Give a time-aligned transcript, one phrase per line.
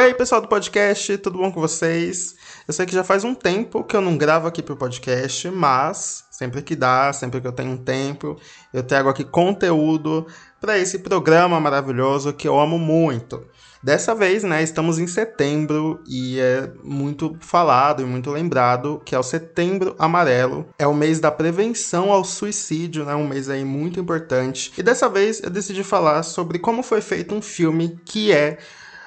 [0.00, 2.34] E aí, pessoal do podcast, tudo bom com vocês?
[2.66, 6.24] Eu sei que já faz um tempo que eu não gravo aqui pro podcast, mas
[6.30, 8.40] sempre que dá, sempre que eu tenho um tempo,
[8.72, 10.26] eu trago aqui conteúdo
[10.58, 13.44] para esse programa maravilhoso que eu amo muito.
[13.82, 19.18] Dessa vez, né, estamos em setembro e é muito falado e muito lembrado que é
[19.18, 20.68] o Setembro Amarelo.
[20.78, 24.70] É o mês da prevenção ao suicídio, né, um mês aí muito importante.
[24.76, 28.58] E dessa vez eu decidi falar sobre como foi feito um filme que é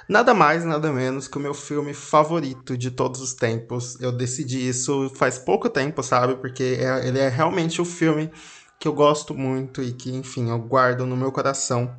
[0.08, 4.00] Nada mais, nada menos que o meu filme favorito de todos os tempos.
[4.02, 6.36] Eu decidi isso faz pouco tempo, sabe?
[6.36, 8.30] Porque é, ele é realmente o filme
[8.78, 11.96] que eu gosto muito e que, enfim, eu guardo no meu coração.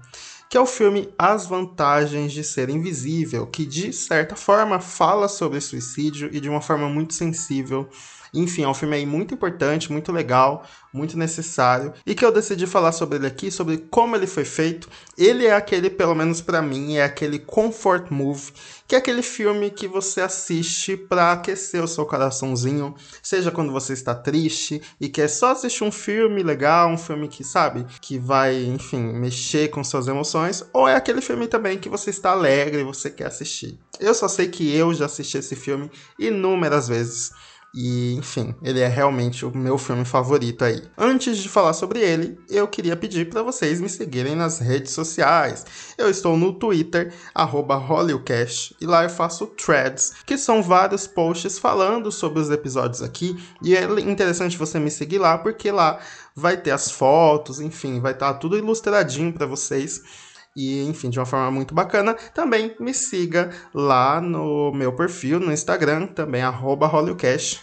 [0.54, 5.60] Que é o filme As Vantagens de Ser Invisível, que de certa forma fala sobre
[5.60, 7.88] suicídio e de uma forma muito sensível
[8.34, 12.66] enfim, é um filme aí muito importante, muito legal, muito necessário e que eu decidi
[12.66, 14.88] falar sobre ele aqui, sobre como ele foi feito.
[15.18, 18.52] Ele é aquele, pelo menos para mim, é aquele comfort movie,
[18.86, 23.92] que é aquele filme que você assiste para aquecer o seu coraçãozinho, seja quando você
[23.92, 28.64] está triste e quer só assistir um filme legal, um filme que, sabe, que vai,
[28.64, 32.84] enfim, mexer com suas emoções, ou é aquele filme também que você está alegre e
[32.84, 33.78] você quer assistir.
[33.98, 37.32] Eu só sei que eu já assisti esse filme inúmeras vezes.
[37.74, 40.80] E, enfim, ele é realmente o meu filme favorito aí.
[40.96, 45.66] Antes de falar sobre ele, eu queria pedir para vocês me seguirem nas redes sociais.
[45.98, 52.12] Eu estou no Twitter, HollywoodCast, e lá eu faço threads, que são vários posts falando
[52.12, 53.36] sobre os episódios aqui.
[53.60, 55.98] E é interessante você me seguir lá, porque lá
[56.36, 60.23] vai ter as fotos, enfim, vai estar tá tudo ilustradinho para vocês
[60.54, 62.14] e, enfim, de uma forma muito bacana.
[62.34, 66.90] Também me siga lá no meu perfil no Instagram, também arroba.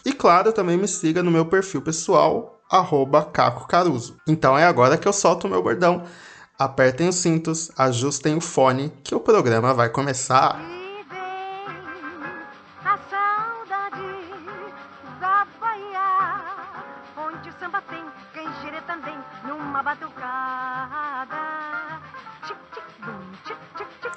[0.06, 4.18] E claro, também me siga no meu perfil pessoal, arroba Caco Caruso.
[4.28, 6.04] Então é agora que eu solto o meu bordão.
[6.58, 10.81] Apertem os cintos, ajustem o fone, que o programa vai começar.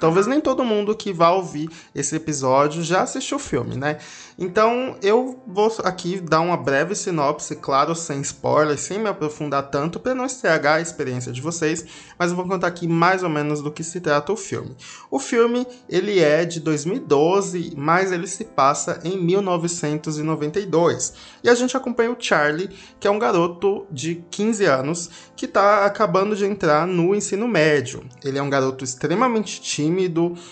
[0.05, 3.97] Talvez nem todo mundo que vai ouvir esse episódio já assistiu o filme, né?
[4.37, 9.99] Então eu vou aqui dar uma breve sinopse, claro, sem spoilers, sem me aprofundar tanto,
[9.99, 11.83] para não estragar a experiência de vocês,
[12.19, 14.75] mas eu vou contar aqui mais ou menos do que se trata o filme.
[15.09, 21.13] O filme ele é de 2012, mas ele se passa em 1992
[21.43, 25.83] e a gente acompanha o Charlie, que é um garoto de 15 anos que está
[25.85, 28.03] acabando de entrar no ensino médio.
[28.23, 29.94] Ele é um garoto extremamente tímido,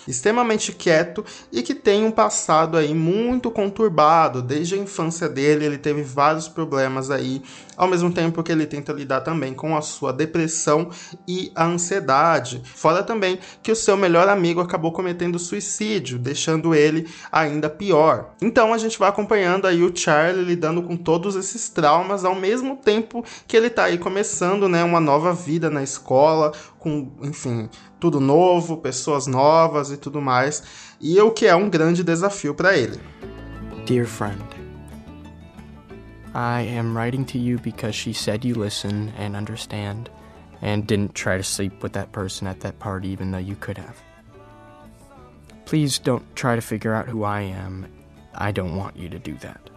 [0.08, 4.42] extremamente quieto e que tem um passado aí muito conturbado.
[4.42, 7.42] Desde a infância dele, ele teve vários problemas aí,
[7.78, 10.90] ao mesmo tempo que ele tenta lidar também com a sua depressão
[11.28, 12.62] e a ansiedade.
[12.64, 18.32] Fora também que o seu melhor amigo acabou cometendo suicídio, deixando ele ainda pior.
[18.42, 22.78] Então a gente vai acompanhando aí o Charlie lidando com todos esses traumas ao mesmo
[22.78, 27.70] tempo que ele tá aí começando, né, uma nova vida na escola, com, enfim,
[28.00, 30.64] tudo novo, pessoas novas e tudo mais.
[31.00, 33.00] E o que é um grande desafio para ele.
[33.86, 34.63] Dear friend,
[36.34, 40.10] I am writing to you because she said you listen and understand
[40.62, 43.78] and didn't try to sleep with that person at that party even though you could
[43.78, 44.02] have.
[45.66, 47.86] Please don't try to figure out who I am.
[48.34, 49.70] I don't want you to do that.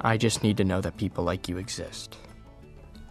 [0.00, 2.16] I just need to know that people like you exist.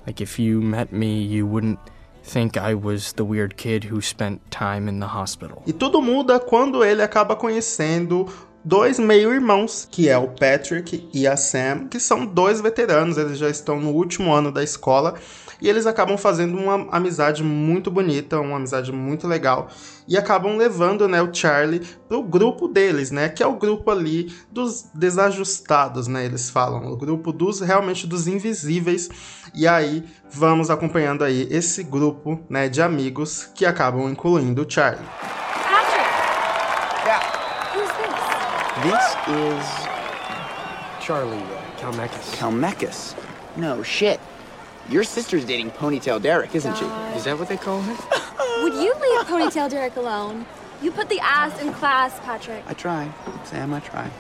[0.06, 1.80] Like if you met me, you wouldn't
[2.24, 5.64] think I was the weird kid who spent time in the hospital.
[5.66, 8.32] E tudo muda quando ele acaba conhecendo
[8.64, 13.50] dois meio-irmãos, que é o Patrick e a Sam, que são dois veteranos, eles já
[13.50, 15.16] estão no último ano da escola
[15.62, 19.70] e eles acabam fazendo uma amizade muito bonita, uma amizade muito legal
[20.08, 24.34] e acabam levando, né, o Charlie pro grupo deles, né, que é o grupo ali
[24.52, 29.10] dos desajustados, né, eles falam, o grupo dos realmente dos invisíveis.
[29.54, 35.08] E aí vamos acompanhando aí esse grupo, né, de amigos que acabam incluindo o Charlie.
[38.84, 39.66] This is
[41.00, 42.36] Charlie uh, Kalmekis.
[42.36, 43.16] Kalmekis?
[43.56, 44.20] No shit.
[44.90, 46.84] Your sister's dating Ponytail Derek, isn't she?
[47.16, 47.94] Is that what they call her?
[48.62, 50.46] Would you leave Ponytail Derek alone?
[50.82, 52.62] You put the ass in class, Patrick.
[52.68, 53.10] I try.
[53.46, 54.12] Sam, I try.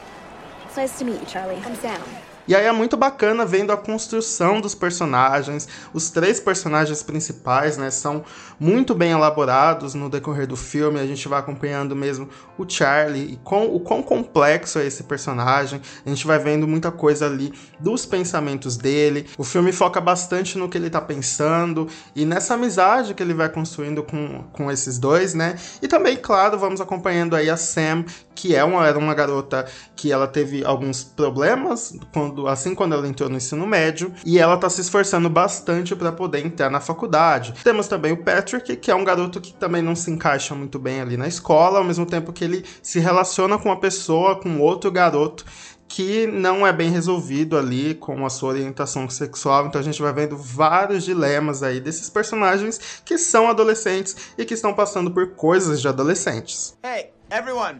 [0.64, 1.58] It's nice to meet you, Charlie.
[1.66, 2.02] I'm Sam.
[2.48, 5.68] E aí é muito bacana vendo a construção dos personagens.
[5.94, 8.24] Os três personagens principais, né, são
[8.60, 11.00] muito bem elaborados no decorrer do filme.
[11.00, 15.82] A gente vai acompanhando mesmo o Charlie e com, o quão complexo é esse personagem.
[16.06, 19.28] A gente vai vendo muita coisa ali dos pensamentos dele.
[19.38, 23.50] O filme foca bastante no que ele tá pensando e nessa amizade que ele vai
[23.50, 25.56] construindo com, com esses dois, né?
[25.82, 28.06] E também, claro, vamos acompanhando aí a Sam,
[28.36, 29.66] que é uma, era uma garota
[29.96, 34.58] que ela teve alguns problemas quando, assim quando ela entrou no ensino médio e ela
[34.58, 37.54] tá se esforçando bastante para poder entrar na faculdade.
[37.64, 41.02] Temos também o Patrick, que é um garoto que também não se encaixa muito bem
[41.02, 44.92] ali na escola, ao mesmo tempo que ele se relaciona com uma pessoa, com outro
[44.92, 45.46] garoto
[45.88, 49.68] que não é bem resolvido ali com a sua orientação sexual.
[49.68, 54.56] Então a gente vai vendo vários dilemas aí desses personagens que são adolescentes e que
[54.56, 56.76] estão passando por coisas de adolescentes.
[56.84, 57.80] Hey, everyone!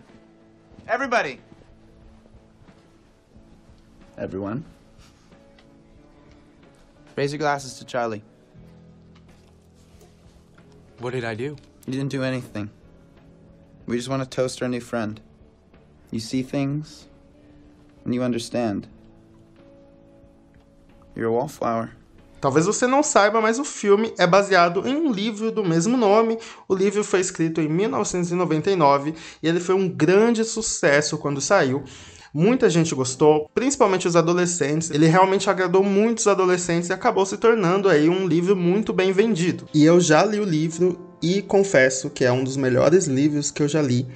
[0.88, 1.53] Everybody!
[4.24, 4.64] Everyone?
[7.18, 8.24] Raise your glasses to Charlie.
[11.00, 11.58] What did I do?
[11.86, 12.70] You didn't do anything.
[13.86, 15.20] We just want to toast our new friend.
[16.10, 17.06] You see things,
[18.06, 18.88] and you understand.
[21.18, 21.92] You're a wallflower.
[22.40, 26.38] Talvez você não saiba, mas o filme é baseado em um livro do mesmo nome.
[26.68, 31.84] O livro foi escrito em 1999 e ele foi um grande sucesso quando saiu.
[32.34, 34.90] Muita gente gostou, principalmente os adolescentes.
[34.90, 39.68] Ele realmente agradou muitos adolescentes e acabou se tornando aí um livro muito bem vendido.
[39.72, 43.62] E eu já li o livro e confesso que é um dos melhores livros que
[43.62, 44.08] eu já li.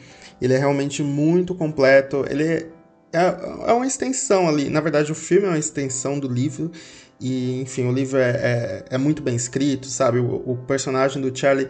[0.42, 2.26] Ele é realmente muito completo.
[2.28, 2.66] Ele
[3.14, 3.36] é,
[3.68, 4.68] é uma extensão ali.
[4.70, 6.72] Na verdade, o filme é uma extensão do livro.
[7.20, 10.20] E, enfim, o livro é, é, é muito bem escrito, sabe?
[10.20, 11.68] O, o, personagem do Charlie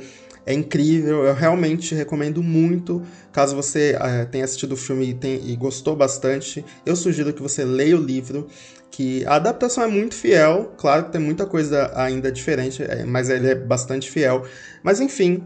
[0.47, 1.25] é incrível.
[1.25, 3.03] Eu realmente recomendo muito.
[3.33, 7.41] Caso você uh, tenha assistido o filme e, tem, e gostou bastante, eu sugiro que
[7.41, 8.47] você leia o livro.
[8.89, 10.73] Que a adaptação é muito fiel.
[10.77, 14.45] Claro que tem muita coisa ainda diferente, é, mas ele é bastante fiel.
[14.81, 15.43] Mas, enfim,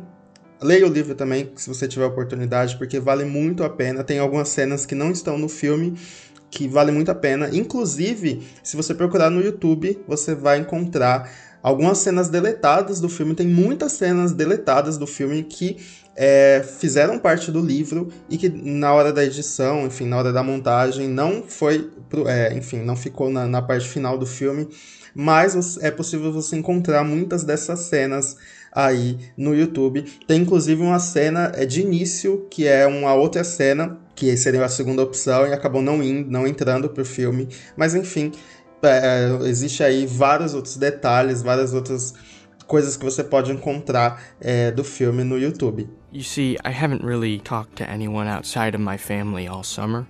[0.63, 4.03] Leia o livro também, se você tiver oportunidade, porque vale muito a pena.
[4.03, 5.97] Tem algumas cenas que não estão no filme,
[6.51, 7.49] que vale muito a pena.
[7.51, 11.31] Inclusive, se você procurar no YouTube, você vai encontrar
[11.61, 13.35] algumas cenas deletadas do filme.
[13.35, 15.77] Tem muitas cenas deletadas do filme que
[16.15, 20.43] é, fizeram parte do livro e que na hora da edição, enfim, na hora da
[20.43, 24.67] montagem, não foi, pro, é, enfim, não ficou na, na parte final do filme.
[25.13, 28.37] Mas é possível você encontrar muitas dessas cenas
[28.71, 30.03] aí no YouTube.
[30.25, 34.69] Tem inclusive uma cena é, de início, que é uma outra cena, que seria a
[34.69, 37.49] segunda opção, e acabou não, indo, não entrando pro filme.
[37.75, 38.31] Mas enfim,
[38.83, 42.13] é, existe aí vários outros detalhes, várias outras
[42.67, 45.89] coisas que você pode encontrar é, do filme no YouTube.
[46.13, 50.05] You see, I haven't really talked to anyone outside of my family all summer,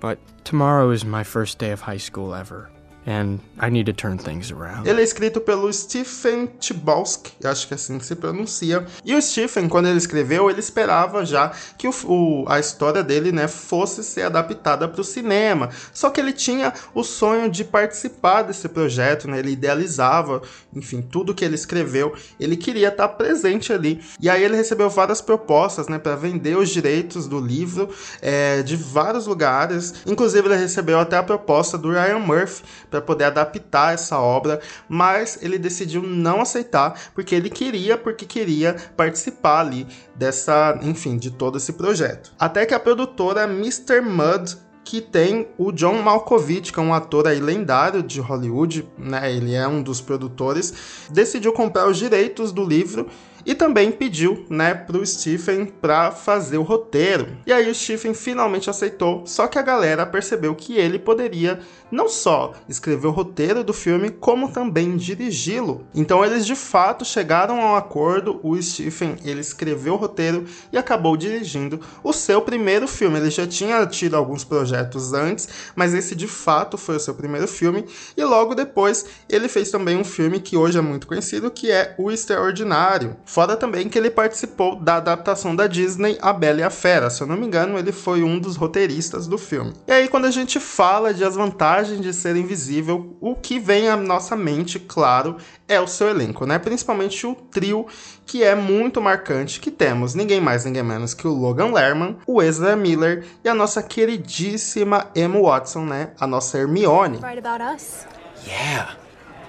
[0.00, 2.70] but tomorrow is my first day of high school ever.
[3.06, 4.88] And I need to turn things around.
[4.88, 8.86] Ele é escrito pelo Stephen Chbosky, acho que é assim que se pronuncia.
[9.04, 13.32] E o Stephen, quando ele escreveu, ele esperava já que o, o, a história dele,
[13.32, 15.70] né, fosse ser adaptada para o cinema.
[15.92, 19.40] Só que ele tinha o sonho de participar desse projeto, né?
[19.40, 20.40] Ele idealizava,
[20.72, 22.14] enfim, tudo que ele escreveu.
[22.38, 24.00] Ele queria estar presente ali.
[24.20, 27.88] E aí ele recebeu várias propostas, né, para vender os direitos do livro
[28.20, 29.94] é, de vários lugares.
[30.06, 35.38] Inclusive ele recebeu até a proposta do Ryan Murphy para poder adaptar essa obra, mas
[35.40, 41.56] ele decidiu não aceitar porque ele queria, porque queria participar ali dessa, enfim, de todo
[41.56, 42.32] esse projeto.
[42.38, 44.02] Até que a produtora Mr.
[44.02, 49.32] Mudd que tem o John Malkovich, que é um ator aí lendário de Hollywood, né?
[49.32, 53.08] Ele é um dos produtores, decidiu comprar os direitos do livro
[53.44, 57.28] e também pediu, né, pro Stephen para fazer o roteiro.
[57.46, 61.60] E aí o Stephen finalmente aceitou, só que a galera percebeu que ele poderia
[61.92, 65.86] não só escrever o roteiro do filme, como também dirigi-lo.
[65.94, 70.78] Então eles de fato chegaram a um acordo, o Stephen, ele escreveu o roteiro e
[70.78, 73.18] acabou dirigindo o seu primeiro filme.
[73.18, 77.46] Ele já tinha tido alguns projetos antes, mas esse de fato foi o seu primeiro
[77.46, 77.84] filme
[78.16, 81.94] e logo depois ele fez também um filme que hoje é muito conhecido, que é
[81.98, 83.16] O Extraordinário.
[83.32, 87.08] Fora também que ele participou da adaptação da Disney A Bela e a Fera.
[87.08, 89.72] Se eu não me engano, ele foi um dos roteiristas do filme.
[89.86, 93.88] E aí, quando a gente fala de as vantagens de ser invisível, o que vem
[93.88, 96.58] à nossa mente, claro, é o seu elenco, né?
[96.58, 97.86] Principalmente o trio
[98.26, 102.42] que é muito marcante, que temos ninguém mais, ninguém menos que o Logan Lerman, o
[102.42, 106.10] Ezra Miller e a nossa queridíssima Emma Watson, né?
[106.20, 107.16] A nossa Hermione.
[107.16, 108.06] Right about us.
[108.46, 108.94] Yeah.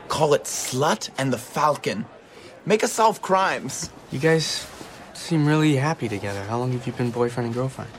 [0.08, 2.06] Call it Slut and the Falcon.
[2.66, 3.90] Make us solve crimes.
[4.10, 4.66] You guys
[5.14, 6.46] seem really happy together.
[6.50, 7.92] How long have you been boyfriend and girlfriend?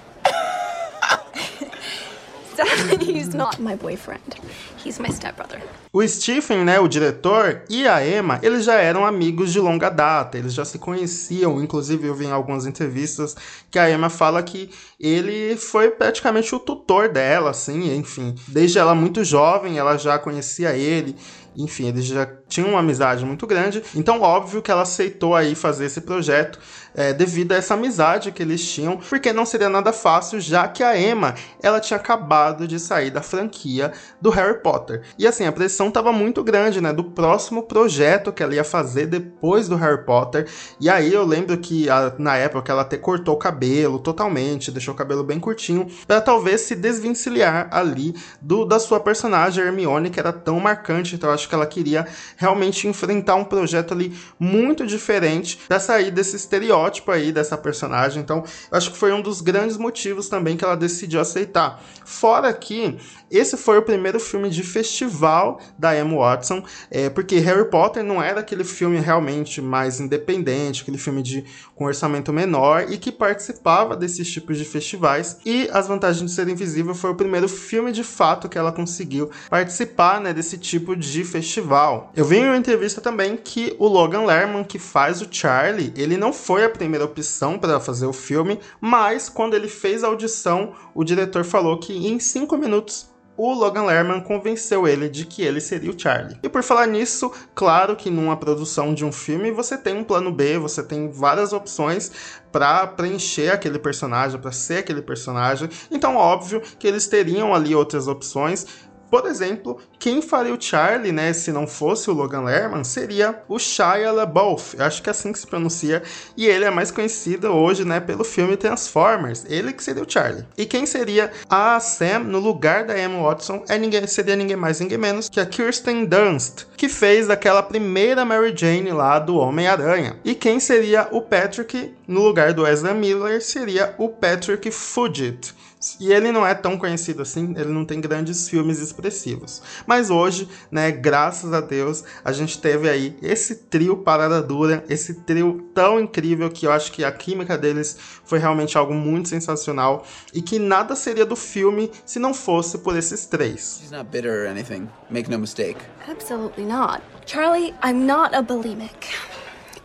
[3.02, 4.36] He's not my boyfriend.
[4.82, 5.60] He's my stepbrother.
[5.92, 10.36] O Stephen, né, o diretor, e a Emma, eles já eram amigos de longa data,
[10.36, 13.36] eles já se conheciam, inclusive eu vi em algumas entrevistas
[13.70, 18.94] que a Emma fala que ele foi praticamente o tutor dela, assim, enfim, desde ela
[18.94, 21.14] muito jovem, ela já conhecia ele,
[21.56, 25.86] enfim, eles já tinham uma amizade muito grande, então óbvio que ela aceitou aí fazer
[25.86, 26.58] esse projeto
[26.94, 30.82] é, devido a essa amizade que eles tinham, porque não seria nada fácil, já que
[30.82, 35.02] a Emma, ela tinha acabado de sair da franquia do Harry Potter.
[35.18, 39.06] E assim, a pressão estava muito grande, né, do próximo projeto que ela ia fazer
[39.06, 40.48] depois do Harry Potter.
[40.80, 44.94] E aí eu lembro que a, na época ela até cortou o cabelo totalmente, deixou
[44.94, 50.20] o cabelo bem curtinho, para talvez se desvencilhar ali do da sua personagem Hermione, que
[50.20, 51.14] era tão marcante.
[51.14, 56.10] Então eu acho que ela queria realmente enfrentar um projeto ali muito diferente para sair
[56.10, 58.22] desse estereótipo aí dessa personagem.
[58.22, 61.82] Então, acho que foi um dos grandes motivos também que ela decidiu aceitar.
[62.04, 62.96] Fora que
[63.30, 68.22] esse foi o primeiro filme de festival da Emma Watson, é, porque Harry Potter não
[68.22, 73.96] era aquele filme realmente mais independente, aquele filme de com orçamento menor e que participava
[73.96, 75.38] desses tipos de festivais.
[75.44, 79.30] E As Vantagens de Ser Invisível foi o primeiro filme de fato que ela conseguiu
[79.50, 82.12] participar né, desse tipo de festival.
[82.14, 86.16] Eu vi em uma entrevista também que o Logan Lerman, que faz o Charlie, ele
[86.16, 90.72] não foi a primeira opção para fazer o filme, mas quando ele fez a audição,
[90.94, 95.60] o diretor falou que em cinco minutos o Logan Lerman convenceu ele de que ele
[95.60, 96.38] seria o Charlie.
[96.42, 100.32] E por falar nisso, claro que numa produção de um filme você tem um plano
[100.32, 102.12] B, você tem várias opções
[102.52, 105.68] para preencher aquele personagem, para ser aquele personagem.
[105.90, 108.66] Então, óbvio que eles teriam ali outras opções,
[109.14, 113.60] por exemplo, quem faria o Charlie, né, se não fosse o Logan Lerman, seria o
[113.60, 114.74] Shia LaBeouf.
[114.82, 116.02] Acho que é assim que se pronuncia.
[116.36, 119.44] E ele é mais conhecido hoje, né, pelo filme Transformers.
[119.48, 120.44] Ele que seria o Charlie.
[120.58, 124.80] E quem seria a Sam no lugar da Emma Watson é ninguém, seria ninguém mais,
[124.80, 130.16] ninguém menos que a Kirsten Dunst, que fez aquela primeira Mary Jane lá do Homem-Aranha.
[130.24, 135.54] E quem seria o Patrick no lugar do Ezra Miller seria o Patrick Fugit
[136.00, 139.62] e ele não é tão conhecido assim, ele não tem grandes filmes expressivos.
[139.86, 145.14] Mas hoje, né, graças a Deus, a gente teve aí esse trio parada dura, esse
[145.22, 150.06] trio tão incrível que eu acho que a química deles foi realmente algo muito sensacional
[150.32, 153.78] e que nada seria do filme se não fosse por esses três.
[153.80, 154.88] She's not bitter or anything.
[155.10, 155.78] Make no mistake.
[156.08, 157.02] Absolutely not.
[157.26, 159.14] Charlie, I'm not a bulimic.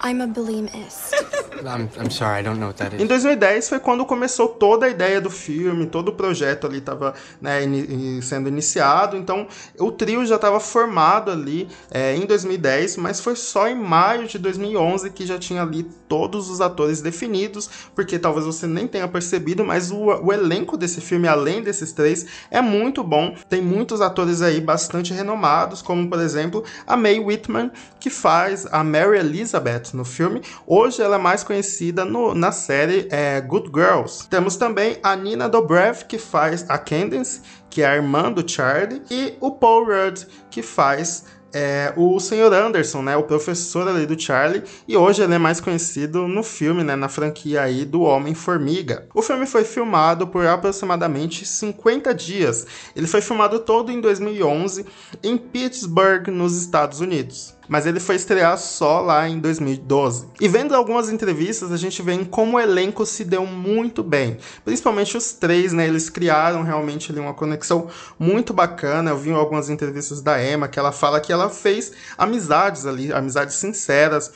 [0.02, 1.14] I'm a bulimist.
[1.66, 3.02] I'm, I'm sorry, I don't know what that is.
[3.02, 7.14] Em 2010 foi quando começou toda a ideia do filme, todo o projeto ali estava
[7.42, 13.20] né, in, sendo iniciado, então o trio já estava formado ali é, em 2010, mas
[13.20, 18.18] foi só em maio de 2011 que já tinha ali todos os atores definidos, porque
[18.18, 22.60] talvez você nem tenha percebido, mas o, o elenco desse filme, além desses três, é
[22.62, 23.36] muito bom.
[23.48, 28.84] Tem muitos atores aí bastante renomados, como por exemplo a Mae Whitman, que faz a
[28.84, 30.42] Mary Elizabeth no filme.
[30.66, 34.28] Hoje ela é mais conhecida no, na série é, Good Girls.
[34.28, 39.02] Temos também a Nina Dobrev, que faz a Candace, que é a irmã do Charlie,
[39.12, 42.54] e o Paul Rudd, que faz é o Sr.
[42.54, 46.84] Anderson, né, o professor ali do Charlie, e hoje ele é mais conhecido no filme,
[46.84, 49.08] né, na franquia aí do Homem-Formiga.
[49.14, 52.66] O filme foi filmado por aproximadamente 50 dias.
[52.96, 54.86] Ele foi filmado todo em 2011
[55.24, 60.28] em Pittsburgh, nos Estados Unidos mas ele foi estrear só lá em 2012.
[60.42, 64.38] E vendo algumas entrevistas, a gente vê como o elenco se deu muito bem.
[64.66, 65.88] Principalmente os três, né?
[65.88, 69.12] Eles criaram realmente ali uma conexão muito bacana.
[69.12, 73.56] Eu vi algumas entrevistas da Emma que ela fala que ela fez amizades ali, amizades
[73.56, 74.32] sinceras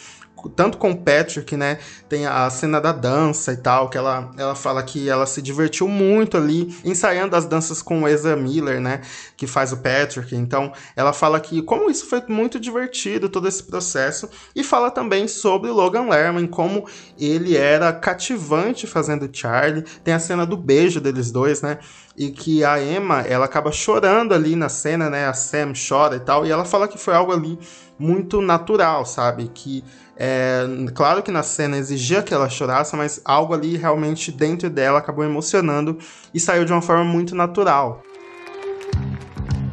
[0.50, 1.80] tanto com o Patrick, né?
[2.08, 5.88] Tem a cena da dança e tal, que ela, ela fala que ela se divertiu
[5.88, 9.02] muito ali ensaiando as danças com o Ezra Miller, né?
[9.36, 10.36] Que faz o Patrick.
[10.36, 14.30] Então, ela fala que como isso foi muito divertido, todo esse processo.
[14.56, 16.86] E fala também sobre Logan Lerman, como
[17.20, 19.84] ele era cativante fazendo Charlie.
[20.04, 21.80] Tem a cena do beijo deles dois, né?
[22.16, 25.28] e que a Emma ela acaba chorando ali na cena, né?
[25.28, 27.58] A Sam chora e tal, e ela fala que foi algo ali
[27.98, 29.50] muito natural, sabe?
[29.54, 29.84] Que
[30.16, 35.00] é, claro que na cena exigia que ela chorasse, mas algo ali realmente dentro dela
[35.00, 35.98] acabou emocionando
[36.34, 38.02] e saiu de uma forma muito natural.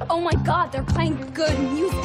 [0.09, 1.97] Oh my god, they're playing good music.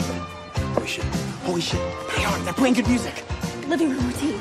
[0.75, 1.05] Holy shit.
[1.45, 1.79] Holy shit.
[2.15, 2.37] They are.
[2.43, 3.23] They're playing good music.
[3.67, 4.39] Living room routine.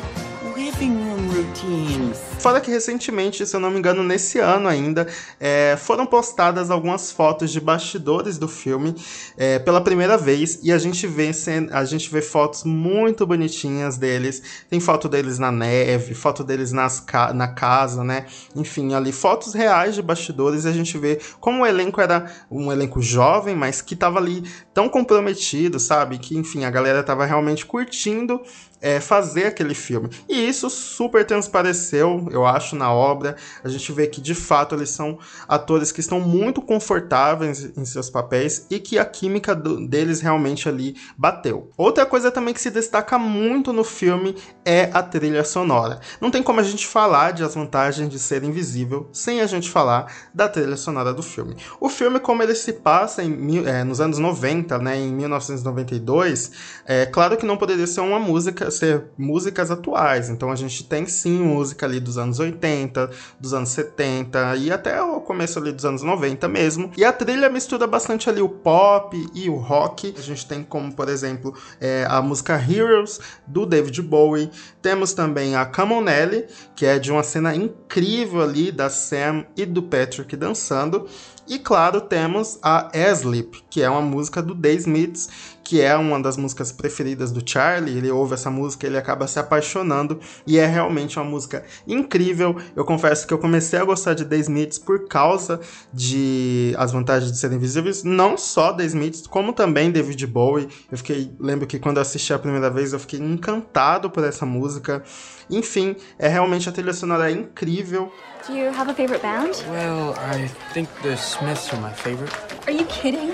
[0.54, 2.33] Living living room routines.
[2.44, 5.08] Fora que recentemente, se eu não me engano, nesse ano ainda,
[5.40, 8.94] é, foram postadas algumas fotos de bastidores do filme
[9.34, 11.30] é, pela primeira vez e a gente vê
[11.72, 14.42] a gente vê fotos muito bonitinhas deles.
[14.68, 17.02] Tem foto deles na neve, foto deles nas,
[17.34, 18.26] na casa, né?
[18.54, 22.70] Enfim, ali fotos reais de bastidores e a gente vê como o elenco era um
[22.70, 26.18] elenco jovem, mas que tava ali tão comprometido, sabe?
[26.18, 28.38] Que enfim, a galera tava realmente curtindo
[28.84, 30.10] é, fazer aquele filme.
[30.28, 33.36] E isso super transpareceu, eu acho, na obra.
[33.62, 38.10] A gente vê que de fato eles são atores que estão muito confortáveis em seus
[38.10, 41.70] papéis e que a química do, deles realmente ali bateu.
[41.76, 46.00] Outra coisa também que se destaca muito no filme é a trilha sonora.
[46.20, 49.70] Não tem como a gente falar de as vantagens de ser invisível sem a gente
[49.70, 51.56] falar da trilha sonora do filme.
[51.80, 56.50] O filme, como ele se passa em, é, nos anos 90, né, em 1992,
[56.86, 60.28] é claro que não poderia ser uma música ser músicas atuais.
[60.28, 65.00] Então a gente tem sim música ali dos anos 80, dos anos 70 e até
[65.02, 66.90] o começo ali dos anos 90 mesmo.
[66.96, 70.14] E a trilha mistura bastante ali o pop e o rock.
[70.16, 74.50] A gente tem como, por exemplo, é, a música Heroes do David Bowie.
[74.80, 79.44] Temos também a Come On Nelly, que é de uma cena incrível ali da Sam
[79.56, 81.06] e do Patrick dançando.
[81.46, 85.28] E claro, temos a Asleep, que é uma música do The Smiths,
[85.64, 87.96] que é uma das músicas preferidas do Charlie.
[87.96, 92.56] Ele ouve essa música, ele acaba se apaixonando e é realmente uma música incrível.
[92.76, 95.58] Eu confesso que eu comecei a gostar de The Smiths por causa
[95.92, 100.68] de as vantagens de serem visíveis, não só The Smiths, como também David Bowie.
[100.92, 104.44] Eu fiquei, lembro que quando eu assisti a primeira vez, eu fiquei encantado por essa
[104.44, 105.02] música.
[105.50, 108.12] Enfim, é realmente a trilha sonora é incrível.
[108.46, 109.52] Do you have a favorite band?
[109.70, 112.32] Well, I think the Smiths are my favorite.
[112.66, 113.32] Are you kidding?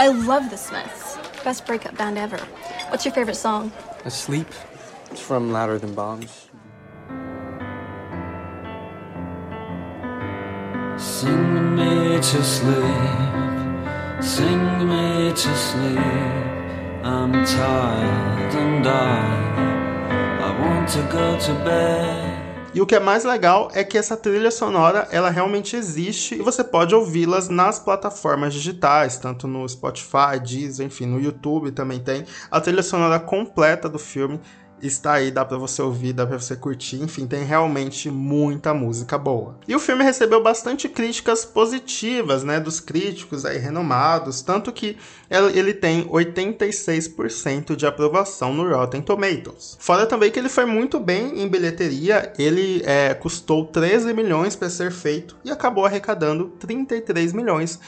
[0.00, 1.27] I love the Smiths.
[1.48, 2.36] Best breakup band ever.
[2.90, 3.72] What's your favorite song?
[4.04, 4.48] Asleep.
[5.10, 6.50] It's from Louder Than Bombs.
[10.98, 12.84] Sing me to sleep,
[14.20, 15.98] sing me to sleep.
[17.02, 22.27] I'm tired and I, I want to go to bed.
[22.78, 26.38] E o que é mais legal é que essa trilha sonora, ela realmente existe e
[26.42, 32.24] você pode ouvi-las nas plataformas digitais, tanto no Spotify, Deezer, enfim, no YouTube também tem.
[32.48, 34.40] A trilha sonora completa do filme
[34.82, 39.18] está aí, dá para você ouvir, dá para você curtir, enfim, tem realmente muita música
[39.18, 39.58] boa.
[39.66, 44.96] E o filme recebeu bastante críticas positivas, né, dos críticos aí renomados, tanto que
[45.30, 49.76] ele tem 86% de aprovação no Rotten Tomatoes.
[49.78, 54.70] Fora também que ele foi muito bem em bilheteria, ele é, custou 13 milhões para
[54.70, 57.78] ser feito e acabou arrecadando 33 milhões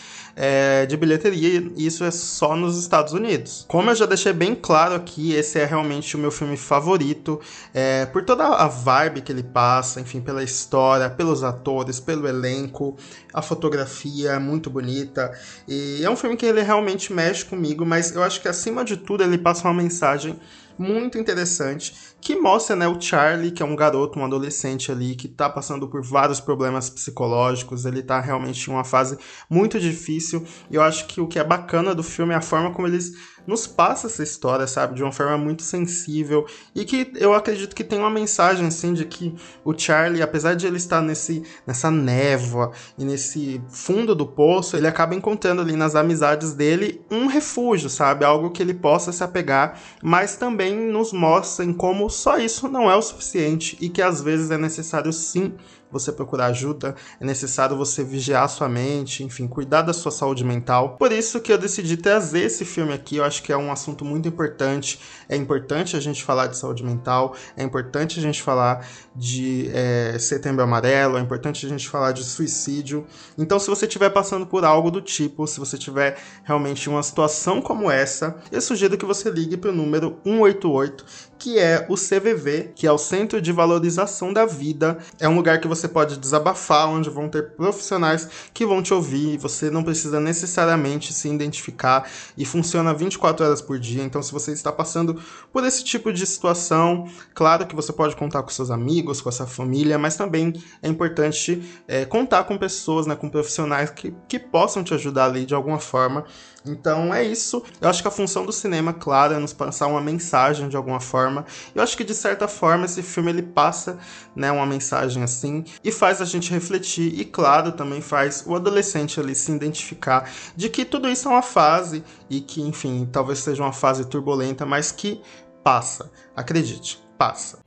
[0.43, 3.67] é, de bilheteria, e isso é só nos Estados Unidos.
[3.69, 7.39] Como eu já deixei bem claro aqui, esse é realmente o meu filme favorito,
[7.75, 12.97] é, por toda a vibe que ele passa, enfim, pela história, pelos atores, pelo elenco,
[13.35, 15.31] a fotografia é muito bonita,
[15.69, 18.97] e é um filme que ele realmente mexe comigo, mas eu acho que acima de
[18.97, 20.41] tudo ele passa uma mensagem
[20.81, 25.27] muito interessante que mostra né, o Charlie, que é um garoto, um adolescente ali, que
[25.27, 30.43] está passando por vários problemas psicológicos, ele está realmente em uma fase muito difícil.
[30.71, 33.13] E eu acho que o que é bacana do filme é a forma como eles
[33.47, 37.85] nos passa essa história, sabe, de uma forma muito sensível e que eu acredito que
[37.85, 42.73] tem uma mensagem assim de que o Charlie, apesar de ele estar nesse nessa névoa
[42.99, 48.25] e nesse fundo do poço, ele acaba encontrando ali nas amizades dele um refúgio, sabe,
[48.25, 52.91] algo que ele possa se apegar, mas também nos mostra em como só isso não
[52.91, 55.55] é o suficiente e que às vezes é necessário sim
[55.91, 60.97] você procurar ajuda, é necessário você vigiar sua mente, enfim, cuidar da sua saúde mental.
[60.97, 63.17] Por isso que eu decidi trazer esse filme aqui.
[63.17, 65.01] Eu acho que é um assunto muito importante.
[65.29, 70.19] É importante a gente falar de saúde mental, é importante a gente falar de é,
[70.19, 73.07] setembro amarelo, é importante a gente falar de suicídio.
[73.39, 77.63] Então, se você estiver passando por algo do tipo, se você tiver realmente uma situação
[77.63, 82.73] como essa, eu sugiro que você ligue para o número 188 que é o CVV,
[82.77, 84.99] que é o Centro de Valorização da Vida.
[85.19, 89.39] É um lugar que você pode desabafar, onde vão ter profissionais que vão te ouvir.
[89.39, 94.03] Você não precisa necessariamente se identificar e funciona 24 horas por dia.
[94.03, 95.21] Então, se você está passando
[95.53, 99.33] por esse tipo de situação, claro que você pode contar com seus amigos, com a
[99.33, 100.53] sua família, mas também
[100.83, 105.45] é importante é, contar com pessoas, né, com profissionais que, que possam te ajudar ali
[105.45, 106.25] de alguma forma.
[106.65, 107.63] Então é isso.
[107.81, 111.01] Eu acho que a função do cinema, claro, é nos passar uma mensagem de alguma
[111.01, 111.45] forma.
[111.75, 113.99] Eu acho que de certa forma esse filme ele passa,
[114.35, 119.19] né, uma mensagem assim e faz a gente refletir e claro, também faz o adolescente
[119.19, 123.63] ali se identificar de que tudo isso é uma fase e que, enfim, talvez seja
[123.63, 125.21] uma fase turbulenta, mas que
[125.65, 126.11] passa.
[126.37, 127.59] Acredite, passa.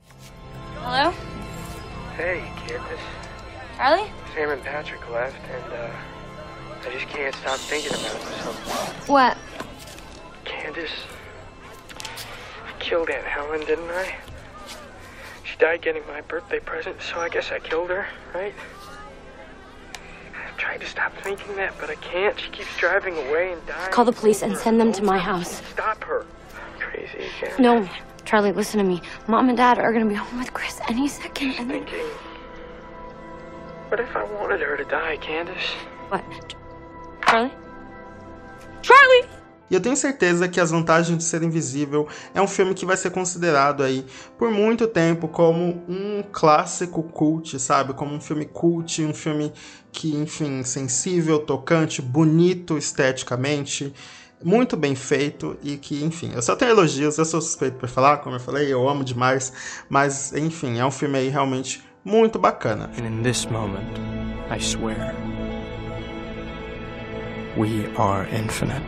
[0.84, 1.14] Hello?
[2.18, 3.02] Hey, Candace.
[3.76, 4.12] Charlie?
[4.34, 6.13] Sam and Patrick left, and, uh,
[6.86, 9.12] I just can't stop thinking about something.
[9.12, 9.38] What?
[10.44, 10.90] Candace,
[11.96, 14.14] I killed Aunt Helen, didn't I?
[15.44, 18.54] She died getting my birthday present, so I guess I killed her, right?
[20.34, 22.38] I've tried to stop thinking that, but I can't.
[22.38, 23.92] She keeps driving away and dying.
[23.92, 25.62] Call the police and send them to my house.
[25.70, 26.26] Stop her.
[26.78, 27.54] Crazy again.
[27.58, 27.88] No,
[28.24, 29.00] Charlie, listen to me.
[29.26, 32.06] Mom and Dad are gonna be home with Chris any second, and Thinking.
[33.88, 35.72] What if I wanted her to die, Candace?
[36.08, 36.24] what?
[37.34, 37.50] Charlie?
[38.82, 39.24] Charlie!
[39.68, 42.96] E eu tenho certeza que As Vantagens de Ser Invisível é um filme que vai
[42.96, 44.06] ser considerado aí
[44.38, 47.92] por muito tempo como um clássico cult, sabe?
[47.92, 49.52] Como um filme cult, um filme
[49.90, 53.92] que, enfim, sensível, tocante, bonito esteticamente,
[54.44, 58.18] muito bem feito e que, enfim, eu só tenho elogios, eu sou suspeito por falar,
[58.18, 59.52] como eu falei, eu amo demais,
[59.88, 62.90] mas, enfim, é um filme aí realmente muito bacana.
[62.98, 63.98] And in this moment,
[64.50, 65.14] I swear,
[67.56, 68.82] we are infinite.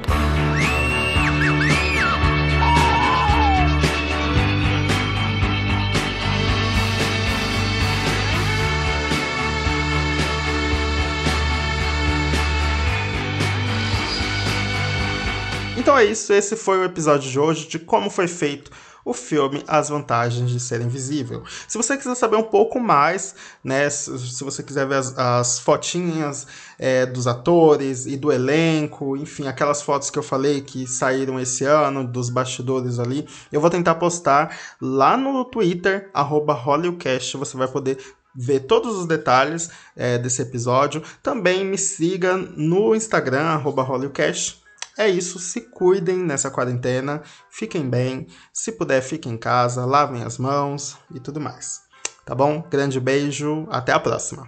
[15.77, 18.73] Então é isso, esse foi o episódio de hoje de como foi feito
[19.07, 21.45] o filme As Vantagens de Ser Invisível.
[21.69, 26.45] Se você quiser saber um pouco mais, né, se, você quiser ver as, as fotinhas
[26.77, 31.65] é, dos atores e do elenco, enfim, aquelas fotos que eu falei que saíram esse
[31.65, 37.69] ano, dos bastidores ali, eu vou tentar postar lá no Twitter, arroba HollywoodCast, você vai
[37.69, 37.99] poder
[38.35, 41.01] ver todos os detalhes é, desse episódio.
[41.23, 44.66] Também me siga no Instagram, arroba HollywoodCast.
[44.99, 50.39] É isso, se cuidem nessa quarentena, fiquem bem, se puder, fiquem em casa, lavem as
[50.39, 51.83] mãos e tudo mais.
[52.25, 52.63] Tá bom?
[52.71, 54.47] Grande beijo, até a próxima.